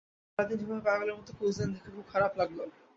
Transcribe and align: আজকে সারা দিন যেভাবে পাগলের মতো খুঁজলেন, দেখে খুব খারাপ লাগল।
আজকে 0.03 0.39
সারা 0.39 0.49
দিন 0.49 0.57
যেভাবে 0.61 0.83
পাগলের 0.87 1.17
মতো 1.19 1.31
খুঁজলেন, 1.37 1.69
দেখে 1.73 1.89
খুব 1.95 2.05
খারাপ 2.13 2.31
লাগল। 2.39 2.59